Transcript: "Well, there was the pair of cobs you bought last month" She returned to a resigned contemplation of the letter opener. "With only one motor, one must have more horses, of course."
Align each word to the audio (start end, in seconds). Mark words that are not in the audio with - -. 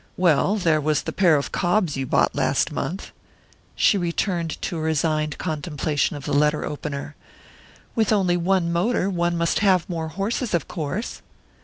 "Well, 0.17 0.55
there 0.57 0.81
was 0.81 1.03
the 1.03 1.11
pair 1.11 1.35
of 1.35 1.51
cobs 1.51 1.95
you 1.95 2.07
bought 2.07 2.33
last 2.33 2.71
month" 2.71 3.11
She 3.75 3.99
returned 3.99 4.59
to 4.63 4.77
a 4.77 4.81
resigned 4.81 5.37
contemplation 5.37 6.15
of 6.15 6.25
the 6.25 6.33
letter 6.33 6.65
opener. 6.65 7.15
"With 7.93 8.11
only 8.11 8.35
one 8.35 8.73
motor, 8.73 9.11
one 9.11 9.37
must 9.37 9.59
have 9.59 9.87
more 9.87 10.07
horses, 10.07 10.55
of 10.55 10.67
course." 10.67 11.21